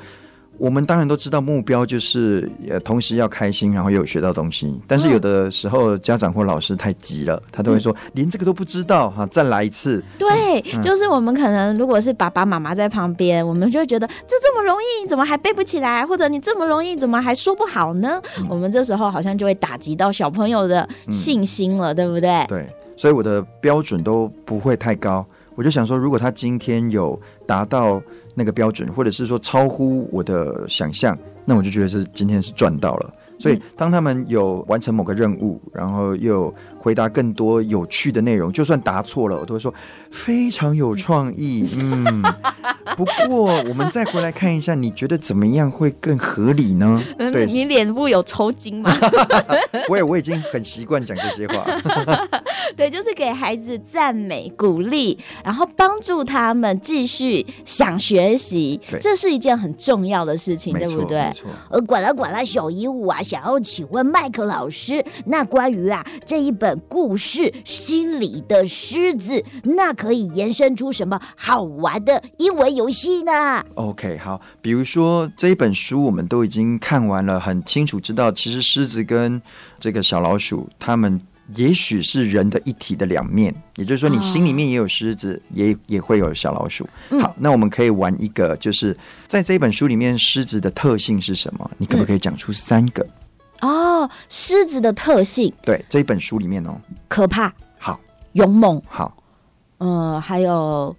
[0.60, 4.78] 我们当然都知道目标就是呃，同时要开心，然后又有学到东西。
[4.86, 10.04] 但是有的时候家长或老师太急了，他都会说、嗯、连这个都不知道哈，再来一次。
[10.18, 16.04] 对， 嗯、就是我们可能如果是爸爸妈妈在旁边，我们就会觉得这这么容易，你怎么还背不起来？
[16.04, 18.20] 或者你这么容易，怎么还说不好呢？
[18.38, 22.44] 嗯、我们这时候好像就会打击到小朋友的信心了，嗯、对不对？
[22.46, 22.68] 对，
[22.98, 25.24] 所以我的标准都不会太高。
[25.54, 28.02] 我就想说，如果他今天有达到。
[28.40, 33.14] 那个标准，或者是说超乎我的想象，那我就觉得是今天是赚到了。
[33.38, 39.72] 所以，当他们有完成某个任务，然后又回答更多有趣的内容，就算答错了，我都会说
[40.10, 41.68] 非常有创意。
[41.78, 42.22] 嗯，
[42.96, 47.02] 不过我们再回来看一下，你觉得怎么样会更合理呢？
[47.18, 48.90] 对，你脸部有抽筋吗？
[49.90, 51.66] 我也我已经很习惯讲这些话。
[52.74, 61.18] 对，就是给孩子赞美、鼓励，然后帮助他们继续想学习，这是一件很重要的事情，对不对？
[61.18, 61.50] 没错。
[61.68, 63.22] 呃，管了管了，小鹦鹉啊。
[63.22, 79.40] 想要请问麦克老师，那关于啊这一本故事《心里的狮子》，那可以延伸出什么好玩的英文游戏呢？OK，好，比如说这一本书我们都已经看完了，很清楚知道，其实狮子跟
[79.78, 81.20] 这个小老鼠，他们
[81.56, 86.88] 也许是人的一体的两面，也就是说，你心里面也有狮子，哦、也也会有小老鼠。
[87.10, 91.70] 嗯、好，那我们可以玩一个，就是在这一本书里面，狮子的特性是什么？
[91.78, 93.02] 你可不可以讲出三个？
[93.02, 93.10] 嗯
[93.60, 96.74] 哦，狮子的特性，对，这一本书里面哦，
[97.08, 98.00] 可怕，好，
[98.32, 99.14] 勇猛，好，
[99.78, 100.94] 嗯、呃，还有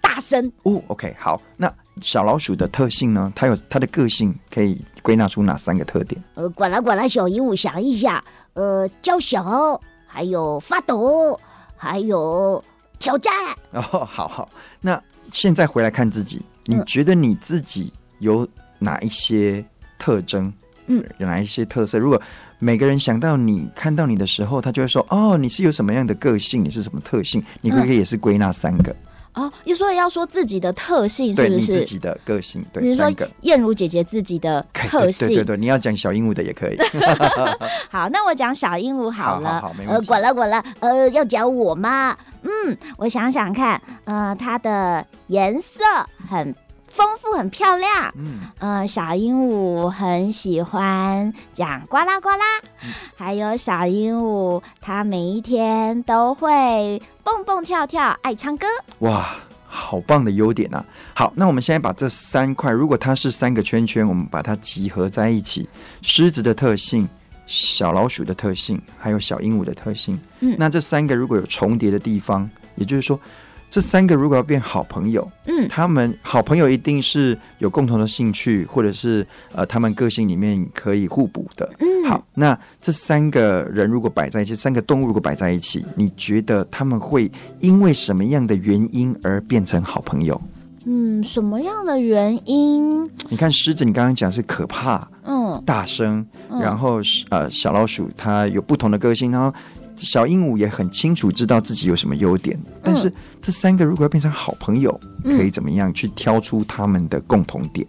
[0.00, 0.50] 大声。
[0.62, 3.30] 哦，OK，好，那小老鼠的特性呢？
[3.36, 6.22] 它有它的个性，可以归纳出哪三个特点？
[6.34, 11.38] 呃，管啦管啦，小鹦鹉想一下，呃，娇小，还有发抖，
[11.76, 12.62] 还有
[12.98, 13.32] 挑战。
[13.72, 14.48] 哦，好好，
[14.80, 19.62] 那现在回来看自己，你觉得你自己有哪一些
[19.98, 20.50] 特征？
[20.88, 21.98] 嗯嗯，有哪一些特色？
[21.98, 22.20] 如果
[22.58, 26.64] 每个人想到你、看到你的时候，他就会说：“哦，你是有什么样的个性？
[26.64, 28.94] 你是什么特性？”你可以也是归纳三个。
[29.34, 31.66] 哦，你说要说自己的特性，是不是？
[31.66, 33.08] 自己的个性，对，你说
[33.42, 36.76] 燕如姐姐自己的特性，对对对，你要讲小鹦鹉的也可以。
[37.88, 39.60] 好，那我讲小鹦鹉好了。
[39.60, 39.92] 好，好，没问题。
[39.94, 42.16] 呃，滚了滚了，呃，要讲我吗？
[42.42, 45.84] 嗯，我想想看，呃，它的颜色
[46.28, 46.52] 很。
[46.88, 52.44] 丰富很漂亮，嗯，呃，小鹦鹉很喜欢讲呱啦呱啦，
[52.82, 58.66] 嗯、还有小鹦鹉，它每一天都会蹦蹦跳跳，爱唱歌。
[59.00, 60.84] 哇，好棒的优点啊！
[61.14, 65.68] 好，那我们现在把这三块，如果它是三个圈圈，我们把它集合在一起，
[66.02, 67.08] 狮子的特性、
[67.46, 70.18] 小老鼠的特性，还有小鹦鹉的特性。
[70.40, 73.18] 嗯，那这三个如果有重叠的地方，也就是说。
[73.70, 81.70] 这三个如果要变好朋友，嗯，他们好朋友一定是有共同的兴趣，或者是呃，他们个性里面可以互补的。
[81.80, 90.40] 嗯，好，那这三个人如果摆在一起，三个动物如果摆在一起，你觉得他们会因为什么样的原因而变成好朋友？
[90.86, 93.04] 嗯，什么样的原因？
[93.28, 99.52] 你看狮子，你刚刚讲是可怕，嗯，大声，然后呃，小老鼠它有不同的个性，然后。
[100.06, 107.86] 小鹦鹉也很清楚知道自己有什么优点，但是这三个如果要变成好朋友，可以怎么样去挑出他们的共同点？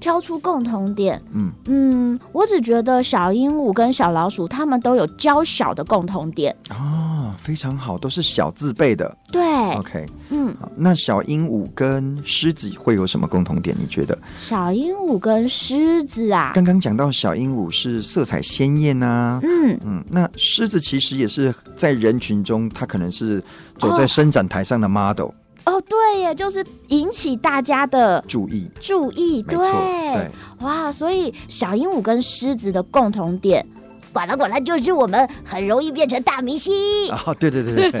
[0.00, 1.52] 挑出共同点，嗯。
[1.66, 6.52] 嗯，我只觉得小鹦鹉跟小老鼠他们都有娇小的共同点。
[6.70, 7.01] 哦，
[7.32, 9.16] 非常好，都是小字辈的。
[9.30, 9.42] 对
[9.76, 13.76] ，OK，嗯，好，那小鹦鹉跟狮子会有什么共同点？
[13.78, 14.18] 你觉得？
[14.36, 19.78] 小鹦鹉跟狮子啊，刚刚讲到小鹦鹉是色彩鲜艳啊，嗯。
[19.84, 23.42] 嗯，那狮子其实也是在人群中，它可能是
[23.78, 25.26] 走在伸展台上的 model。
[25.26, 33.64] 哦哦，对耶，就是引起大家的注意，注意，对，对，哇，所以小鹦鹉跟狮子的共同点，
[34.12, 36.72] 管了管了，就是我们很容易变成大明星。
[37.10, 38.00] 啊，对对对对，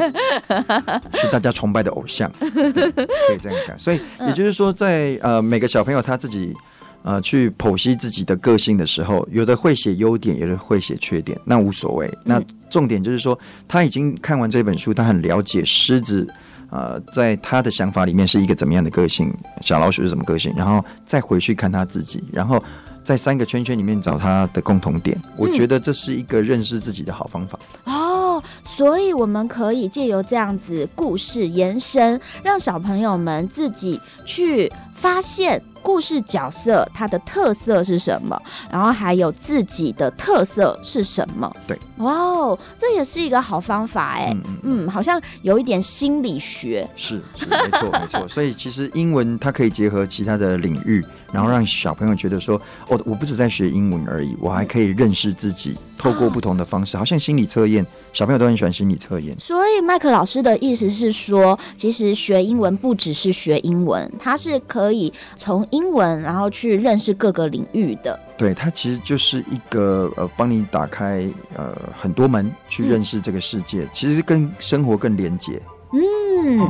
[1.20, 3.78] 是大家崇拜的偶像，可以这样讲。
[3.78, 6.54] 所以也就是说在，在呃每个小朋友他自己
[7.02, 12.12] 呃去剖析自己的个性的时候，有的会写优点，有的会写缺点，那无所谓。
[12.24, 16.28] 那重点就是说，他已经看完这本书，他很了解狮子。
[16.70, 19.30] 呃，在他的想法里面是一个怎么样的个性？
[19.60, 20.54] 小老鼠是什么个性？
[20.56, 22.58] 然后再回去看他自己，然后
[23.04, 25.20] 在三个圈圈里面找他的共同点。
[25.36, 27.58] 我觉得这是一个认识自己的好方法。
[27.84, 35.62] 嗯、哦，所以我们可以借由这样子故事延伸，让小朋友们自己去发现。
[35.84, 38.40] 故事角色它的特色是什么？
[38.70, 41.52] 然后还有自己的特色是什么？
[41.66, 48.28] 对，哇哦，这也是一个好方法哎，嗯，嗯，好像有一点心理学，是，是没错没错。
[48.28, 55.76] 所以其实英文它可以结合其他的领域，然后让小朋友觉得说，哦，我不止在学英文而已，我还可以认识自己。
[55.98, 59.38] 透过不同的方式，好像心理测验，小朋友都很喜欢心理测验。
[59.38, 68.18] 所以麦克老师的意思是说，其实学英文不只是学英文，它是可以从英文然后去认识各个领域的。
[68.36, 75.62] 对，它其实就是一个呃，帮你打开呃很多门去认识这个世界，嗯、其实跟生活更连接。
[75.92, 76.68] 嗯。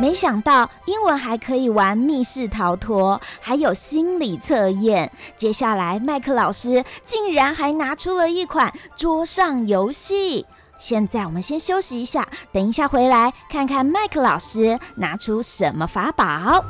[0.00, 5.12] 没想到英文还可以玩密室逃脱，还有心理测验。
[5.36, 10.46] 接下来，麦克老师竟然还拿出了一款桌上游戏。
[10.78, 16.64] 现在我们先休息一下，等一下回来看看麦克老师拿出什么法宝。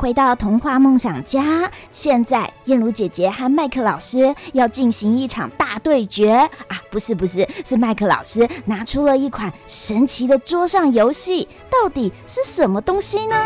[0.00, 1.70] 回到童话梦想家。
[1.92, 6.30] 现在，燕如姐姐和麦克老师要进行一场大对决
[6.68, 6.80] 啊！
[6.90, 13.36] 不是，不是，是麦克老师拿出了一款神奇的桌上游戏，到底是什么东西呢？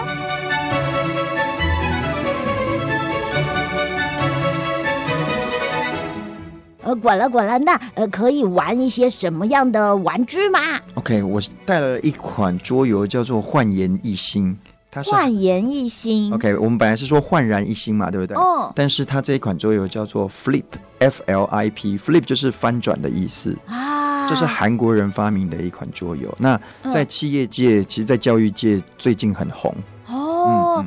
[6.83, 10.61] 呃，管了，管了，那呃，可以玩一些什么样的玩具吗
[10.95, 14.53] ？OK，我带了一款桌游，叫做《焕然一新》。
[15.03, 18.37] 焕然一新，OK，我们本来是说焕然一新嘛，对不对？
[18.37, 18.73] 哦。
[18.75, 24.27] 但是它这一款桌游叫做 Flip，F L I P，Flip 就是翻转的意思啊。
[24.27, 26.35] 这是韩国人发明的一款桌游。
[26.39, 26.59] 那
[26.91, 29.75] 在企业界，嗯、其实，在教育界最近很红。
[30.09, 30.77] 哦。
[30.79, 30.87] 嗯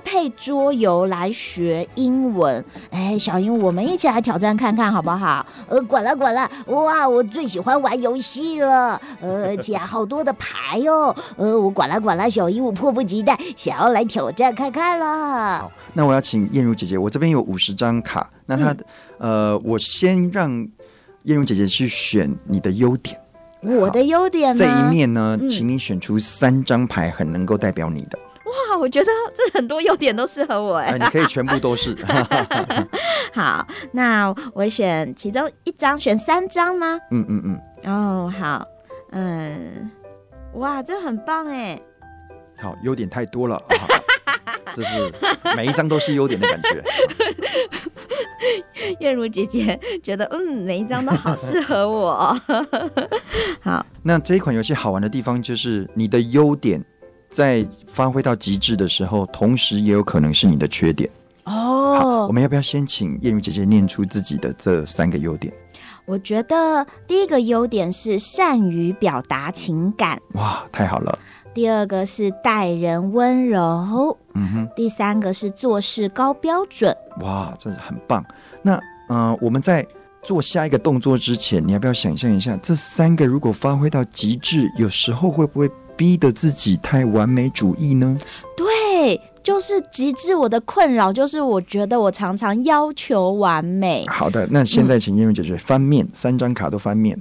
[0.00, 5.44] 搭配桌游来学英文，哎，小英，我们一起来挑战看看好不好？
[5.68, 15.58] 呃，管了管了，哇，我最喜欢玩游戏了，呃，而且好多的牌哦，呃，我管了管了，小英，我迫不及待想要来挑战看看了。
[15.58, 18.72] 好，那我要请燕如姐姐，我这边有五十张卡，那她，
[19.18, 20.50] 嗯、呃，我先让
[21.24, 23.20] 燕如姐姐去选你的优点，
[23.60, 28.18] 我的优点这一面呢，嗯、请你选出三张牌，很能够代表你的。
[28.70, 30.98] 哇，我觉得这很多优点都适合我哎、呃！
[30.98, 31.96] 你可以全部都是。
[33.32, 36.98] 好，那我选其中一张，选三张吗？
[37.10, 37.60] 嗯嗯嗯。
[37.92, 38.66] 哦，好，
[39.12, 39.90] 嗯，
[40.54, 41.80] 哇，这很棒哎。
[42.58, 43.62] 好，优点太多了。
[44.74, 45.12] 这是
[45.56, 46.82] 每一张都是优点的感觉。
[49.00, 52.36] 燕如姐姐觉得，嗯，每一张都好适合我。
[53.60, 56.84] 好，那这一款游戏好玩的地方就是你的优点
[57.30, 61.08] 在发挥到极致的时候，同时也有可能是你的缺点。
[61.44, 65.52] 哦，好，我们要不要先请燕如姐姐念出自己的这三个优点？
[66.04, 70.20] 我觉得第一个优点是善于表达情感。
[70.32, 71.16] 哇，太好了。
[71.54, 74.68] 第二个是待人温柔，嗯哼。
[74.74, 76.96] 第三个是做事高标准。
[77.20, 78.24] 哇，真是很棒。
[78.62, 78.74] 那
[79.08, 79.86] 嗯、呃，我们在
[80.22, 85.68] 做下一个动作之前，你要不要想象一下，这三个如果发挥到极致，有时候会不会
[86.00, 88.16] 逼得自己太完美主义呢？
[88.56, 90.34] 对，就是极致。
[90.34, 94.06] 我的困扰就是，我觉得我常常要求完美。
[94.08, 97.20] 好的，那现在请英文姐姐翻面，嗯、三张卡都翻面。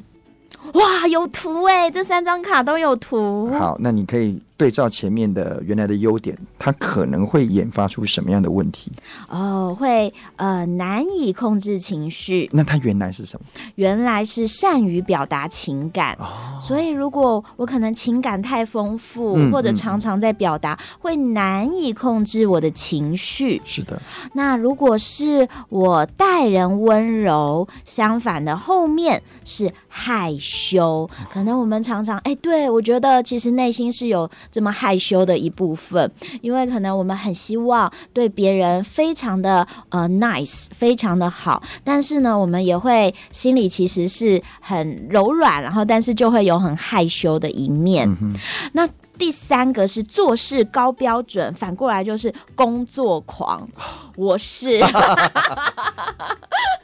[0.75, 1.91] 哇，有图哎！
[1.91, 3.49] 这三张卡都有图。
[3.59, 8.91] 好，那你可以对照前面的原来的优点，它可能会引发出什么样的问题？
[9.29, 12.49] 哦，会呃难以控制情绪。
[12.51, 13.45] 那它原来是什么？
[13.75, 16.13] 原来是善于表达情感。
[16.19, 23.61] 哦，所以如果我可能情感太丰富，嗯，或者常常在表达，嗯，会难以控制我的情绪。
[23.63, 23.97] 是的。
[24.33, 30.49] 那如果是我待人温柔，相反的后面是害羞。
[30.49, 48.09] 羞，可能我们常常哎，对，我觉得其实内心是有这么害羞的一部分，因为可能我们很希望对别人非常的呃 nice，非常的好，但是呢，我们也会心里其实是很柔软，然后但是就会有很害羞的一面。
[48.21, 48.33] 嗯、
[48.73, 48.87] 那
[49.17, 53.67] 第三个是做事高标准，反过来就是工作狂，
[54.15, 54.79] 我是。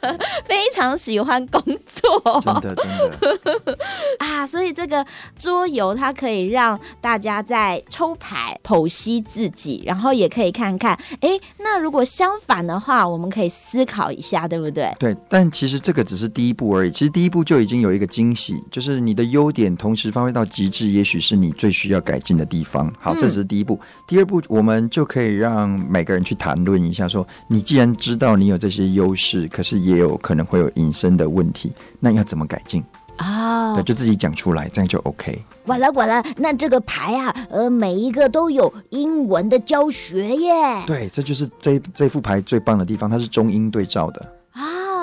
[0.44, 1.60] 非常喜欢工
[2.06, 2.86] 作， 真的 真
[3.64, 3.78] 的
[4.18, 4.46] 啊！
[4.46, 5.04] 所以这个
[5.38, 14.94] 桌游它可以让大家在抽牌剖析自己，然后也可以看看，哎，那如果相反的话，我们可以思考一下，对不对？
[14.98, 16.90] 对，但其实这个只是第一步而已。
[16.90, 22.92] 其实第一步就已经有一个惊喜，就是你的优点同时发挥到极致，也许是你最需要改进的地方。
[23.00, 23.74] 好，这只是第一步。
[23.82, 32.84] 嗯、第二步，我们就可以让每个人去谈论一下说，说你既然知道你有这些优势，可是也有可能会有隐身的问题，那要怎么改进
[33.16, 33.74] 啊？
[33.74, 35.42] 对，就自己讲出来，这样就 OK。
[35.64, 40.82] 管了管了，那这个牌啊，呃，每一个都有英文的教学耶。
[40.86, 44.32] 对，这就是这这副牌最棒的地方，它是中英对照的。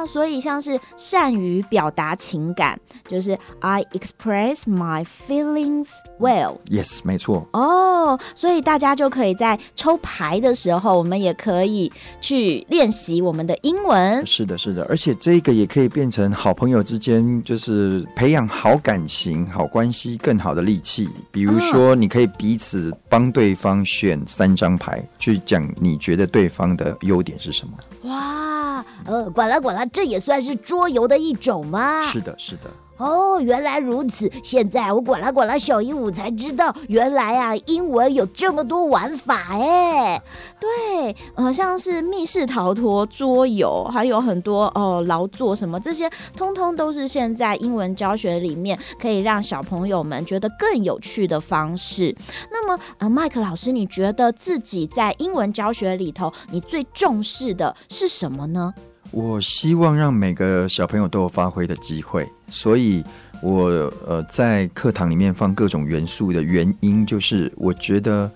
[0.06, 5.90] 所以像是善于表达情感，就是 I express my feelings
[6.20, 6.58] well。
[6.66, 7.48] Yes，没错。
[7.54, 11.92] 哦，oh, 所以大家就可以在抽牌的时候，我们也可以
[12.22, 14.26] 去练习我们的英文。
[14.26, 21.10] 是的，是的，而且这个也可以变成好朋友之间，就是培养好感情、好关系更好的利器。
[21.32, 27.74] 比如说，你可以彼此帮对方选三张牌，去讲你觉得对方的优点是什么。
[28.04, 28.84] 哇！
[29.06, 32.02] 呃，管了管了，这也算是桌游的一种吗？
[32.06, 32.70] 是的，是的。
[33.04, 34.32] 哦，原来如此。
[34.42, 40.22] 现在我管了管了小鹦鹉才知道，原来啊，英文有这么多玩法哎。
[40.58, 52.16] 对，呃，像是密室逃脱桌游，还有很多哦，劳作什么这些，通通都是现在英文教学里面可以让小朋友们觉得更有趣的方式。
[52.50, 58.74] 那么，呃，麦克老师，你觉得自己在英文教学里头，你最重视的是什么呢？
[59.12, 63.04] 我希望让每个小朋友都有发挥的机会，所以
[63.42, 63.66] 我
[64.06, 68.32] 呃在课堂里面放各种元素的原因，就是我觉得，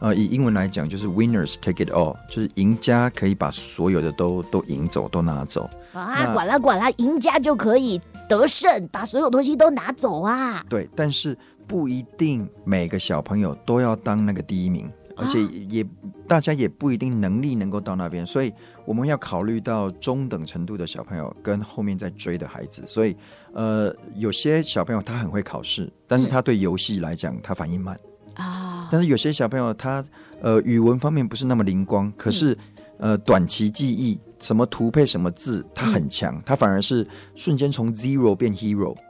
[0.00, 6.32] 呃以英文来讲，就是 winners take it all，就是赢家可以把所有的都都赢走，都拿走啊！
[6.34, 10.64] 管了管了，赢家就可以得胜，把所有东西都拿走啊！
[10.68, 14.90] 对，但是不一定每个小朋友都要当那个第一名。
[15.14, 15.86] 而且也，
[16.26, 18.50] 大家也不一定能力能够到那边，所以
[18.86, 22.82] 我们要考虑到中等程度的小朋友跟后面在追的孩子。
[22.86, 23.14] 所以，
[23.52, 27.98] 呃，有些小朋友他很会考试，但是他对游戏来讲他反应慢。
[28.34, 28.88] 啊。
[28.90, 30.04] 但是有些小朋友他
[30.40, 32.56] 呃语文方面不是那么灵光，可是
[32.98, 38.96] 呃短期记忆，什么图配什么字他很强，他反而是瞬间从 zero 变 hero。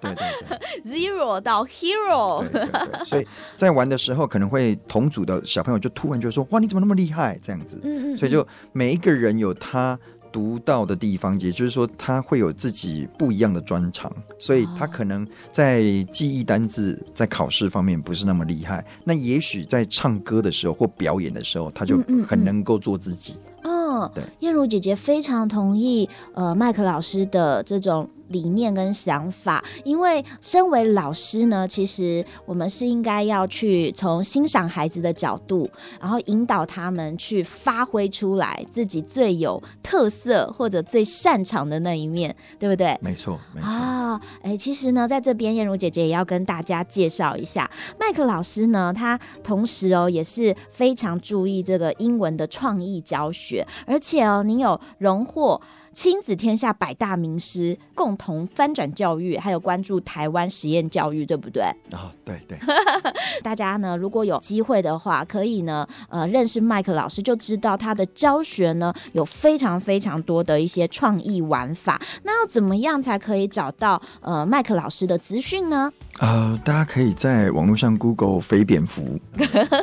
[0.00, 9.98] 对对对，Zero 到 Hero，对对对，所以在玩的时候，可能会同组的小朋友就突然就说：“哇，你怎么那么厉害？”这样子，嗯嗯，所以就每一个人有他
[10.32, 23.34] 独到的地方，也就是说，他会有自己不一样的专长，所以他可能在记忆单字、在考试方面不是那么厉害，那也许在唱歌的时候或表演的时候，他就很能够做自己。
[23.64, 28.08] 哦，哦，对，燕如姐姐非常同意，呃，麦克老师的这种。
[28.28, 35.68] 理念跟想法，因为身为老师呢，其实我们是应该要去从欣赏孩子的角度，
[36.00, 42.98] 然后引导他们去发挥出来自己最有特色或者最擅长的那一面，对不对？
[43.00, 43.68] 没错，没错。
[43.70, 55.60] 啊，哎，其实呢，在这边燕如姐姐也要跟大家介绍一下，麦克老师呢，他同时哦也是非常注意这个英文的创意教学，而且哦，您有荣获。
[55.98, 61.60] 亲子天下百大名师共同翻转教育，还有关注台湾实验教育，对不对？
[61.64, 62.56] 啊、哦，对对。
[63.42, 72.00] 大家呢，如果有机会的话，可以呢，呃，认识麦克老师，就知道他的教学呢有非常非常多的一些创意玩法。
[72.22, 75.92] 那要怎么样才可以找到呃麦克老师的资讯呢？
[76.20, 79.18] 呃，大家可以在网络上 Google 肥蝙蝠，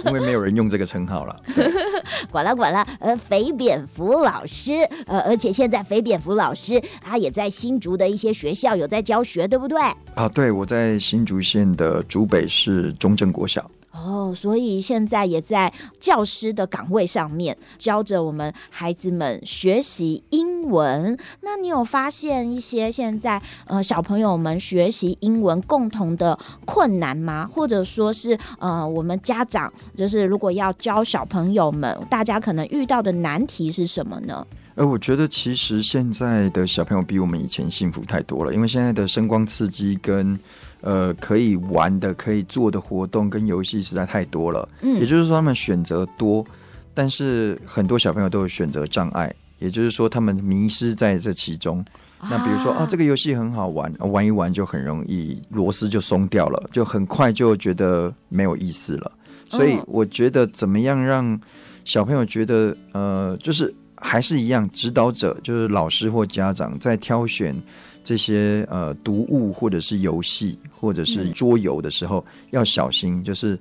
[0.05, 1.41] 因为没有人用这个称号了。
[2.31, 6.04] 管了管了，呃，肥蝙蝠老师，呃，而且现在肥。
[6.05, 9.81] 蝙蝠老师，他也在新竹的一些学校有在教学，对不对？
[10.13, 13.69] 啊，对，我在新竹县的竹北市中正国小。
[13.91, 21.17] 哦，所以现在也在教师的岗位上面教着我们孩子们学习英文。
[21.41, 27.49] 那你有发现一些现在呃小朋友们学习英文共同的困难吗？
[27.51, 34.45] 或者说是呃我们家长就是如果要教小朋友们，大家可能遇到的难题是什么呢？
[34.75, 40.37] 呃，我觉得其实现在的小朋友比我们以前幸福太多了，因为现在的声光刺激跟
[40.81, 44.67] 呃可以玩的、可以做的活动跟游戏实在太多了。
[44.81, 46.45] 嗯，也就是说他们选择多，
[46.93, 51.83] 但是很多小朋友都有选择障碍，也就是说他们迷失在这其中。
[52.29, 59.11] 那比如说啊，这个游戏很好玩，玩一玩就很容易螺丝就松掉了，就很快就觉得没有意思了。
[59.47, 61.39] 所以我觉得怎么样让
[61.85, 63.73] 小朋友觉得呃就是。
[63.95, 67.55] 还是一样，指导者就是老师或家长，在挑选
[68.03, 73.57] 这些呃读物或者是游戏或者是桌游的时候，要小心，就是。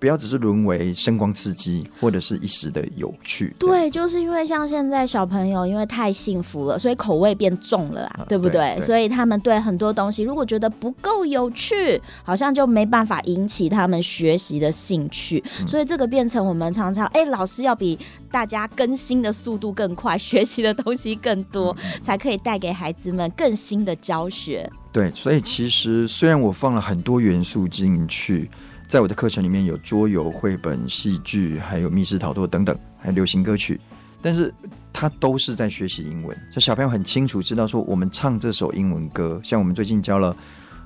[0.00, 3.54] 不要只是沦为声光刺激或者是一时的有趣。
[3.58, 8.86] 对，就是因为像现在小朋友因为太幸福了，所以口味变重了啦，啊、对不对，对？
[8.86, 15.44] 所以他们对很多东西如果觉得不够有趣，好像就没办法引起他们学习的兴趣。
[15.60, 17.98] 嗯、所以这个变成我们常常哎，老师要比
[18.30, 24.66] 大家更新的速度更快，学习的东西更多，嗯、才可以带给孩子们更新的教学。
[24.90, 28.48] 对，所以其实虽然我放了很多元素进去。
[28.90, 33.80] 在我的课程里面有桌游、绘本、戏剧，还有密室逃脱等等，还有流行歌曲，
[34.20, 34.52] 但是
[34.92, 36.36] 他都是在学习英文。
[36.50, 40.36] 所以小朋友很清楚知道说，我们唱这首英文歌，像我们最近教了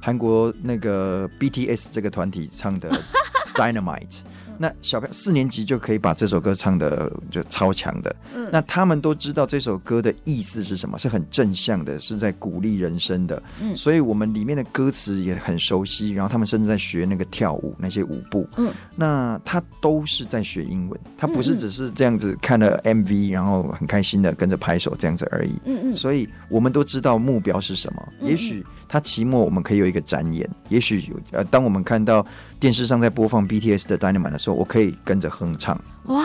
[0.02, 2.90] 韩国那个 BTS 这个团体唱的
[3.54, 4.18] Dynamite。
[4.58, 32.24] 那小朋友四年级就可以把这首歌唱的就超强的，嗯，那他们都知道这首歌的意思是什么，是很正向的，是在鼓励人生的，嗯，所以我们里面的歌词也很熟悉，然后他们甚至在学那个跳舞那些舞步，嗯，那他都是在学英文，他不是只是这样子看了 MV 然后很开心的跟着拍手这样子而已，嗯嗯，所以我们都知道目标是什么，也许他期末我们可以有一个展演，也许有呃，当我们看到
[32.60, 35.76] 电视上在播放 BTS 的 Dynamite 的时候，我可以跟着哼唱。
[36.04, 36.24] 哇，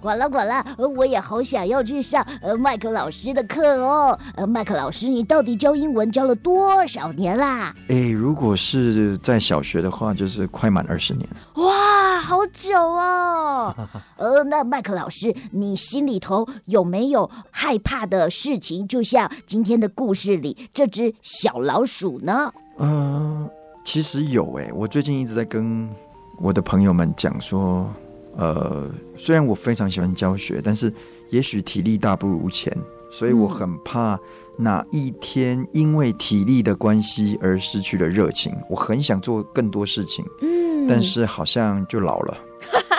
[0.00, 0.64] 管了管了，
[0.96, 4.18] 我也好想要去上呃麦克老师的课哦。
[4.36, 7.74] 呃，麦克老师，你到底教英文教了多少年啦？
[7.88, 11.28] 诶，如果是在小学的话，就是快满二十年。
[11.54, 13.74] 哇，好久哦。
[14.16, 18.86] 呃，那麦克老师，你心里头有没有害怕的事情？
[18.86, 22.52] 就像今天的故事里这只小老鼠呢？
[22.78, 23.50] 嗯、呃，
[23.84, 25.88] 其实有诶，我最近一直在跟。
[26.36, 27.88] 我的朋友们讲说，
[28.36, 30.92] 呃，虽然我非常喜欢教学，但是
[31.30, 32.76] 也许体力大不如前，
[33.10, 34.18] 所以我很怕
[34.56, 38.54] 哪一天因为体力的关系而失去了热情。
[38.68, 42.36] 我很想做更多事情，嗯，但是好像就老了，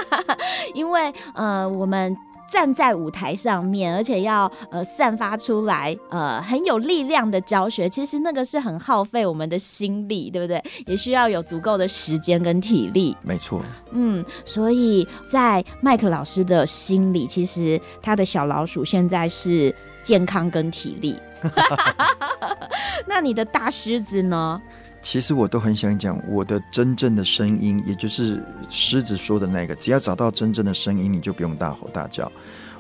[0.74, 2.16] 因为呃，我们。
[2.48, 10.64] 站在舞台上面，而且要呃散发出来呃很有力量的教学，其实那个是很耗费我们的心力，对不对？
[10.86, 13.16] 也需要有足够的时间跟体力。
[13.22, 13.62] 没错。
[13.92, 19.74] 嗯，所以在麦克老师的心里，其实他的小老鼠现在是
[20.04, 21.20] 健康跟体力。
[23.06, 24.62] 那你的大狮子呢？
[25.06, 29.76] 其实我都很想讲我的真正的声音，也就是狮子说的那个。
[29.76, 32.30] 只要找到真正的声音，你就不用大吼大叫。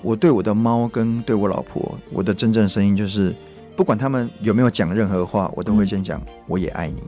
[0.01, 3.32] 我对我的猫跟对我老婆，我的真正的声音就是，
[3.76, 7.03] 不管他们有没有讲任何话，我都会先讲我也爱你。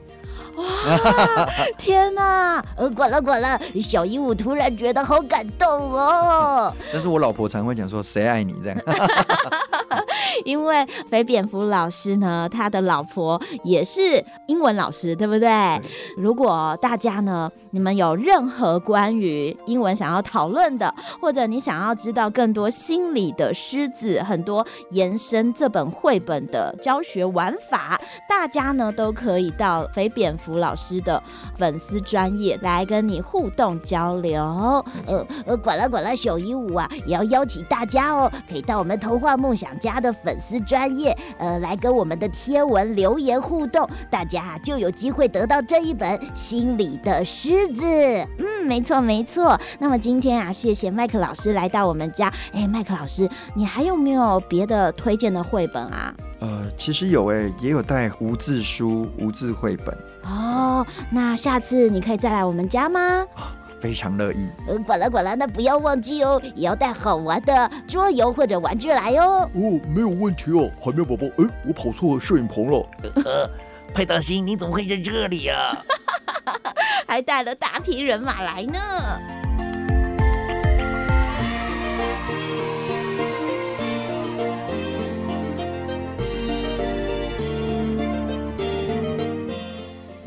[0.58, 1.49] 哇！
[1.78, 2.64] 天哪！
[2.76, 6.74] 呃，管了管了，小鹦鹉突然觉得好感动哦。
[6.93, 8.78] 但是我老婆常会讲说：“谁爱你？”这样。
[10.45, 15.39] 因为肥蝙蝠老师呢，他的老婆也是英文老师，对不对？
[15.47, 15.82] 对。
[16.18, 27.99] 如果大家呢，你们有任何关于英文想要讨论的，或者你想要知道更多心理的狮子，很多延伸这本绘本的教学玩法，
[28.30, 31.22] 大家呢都可以到肥蝙蝠福老师的
[31.58, 34.41] 粉丝专业来跟你互动交流。
[35.06, 47.84] 呃呃，管了管了，小鹦鹉啊，也要邀请大家哦，可以到我们童话梦想家的粉丝专业，呃，来跟我们的贴文留言互动，大家就有机会得到这一本《心里的狮子》。
[48.38, 49.60] 嗯，没错没错。
[49.80, 52.32] 那么今天啊，谢谢麦克老师来到我们家。
[52.54, 56.16] 哎，麦克老师，你还有没有别的推荐的绘本啊？
[56.40, 59.98] 呃，其实有哎，也有带无字书、无字绘本。
[60.24, 63.26] 哦，那下次你可以再来我们家吗？
[63.80, 64.50] 非常乐意。
[64.68, 69.50] 呃，管了管了，那不要忘记哦，也要带好玩的桌游或者玩具来哦。
[69.54, 71.26] 哦，没有问题哦，海绵宝宝。
[71.38, 72.90] 哎，我跑错摄影棚了。
[73.24, 73.50] 呃，
[73.94, 75.78] 派大星，你怎么会在这里呀？
[77.08, 78.80] 还带了大批人马来呢。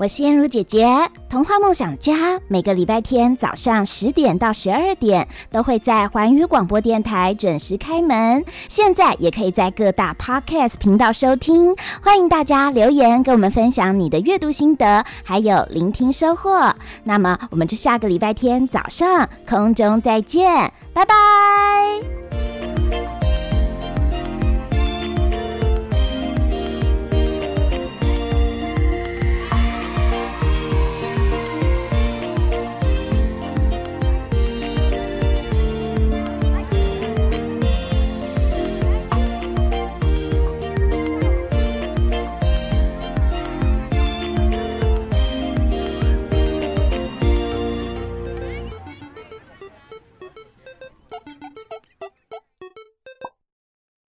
[0.01, 0.89] 我是燕如姐姐，
[1.29, 11.77] 童话梦想家每个礼拜天早上十点到十二点都会在环宇广播电台准时开门，现在也可以在各大 Podcast 频道收听。
[12.03, 16.75] 欢迎大家留言跟我们分享你的阅读心得，还有聆听收获。
[17.05, 22.30] 那么我们就下个礼拜天早上空中再见，拜拜。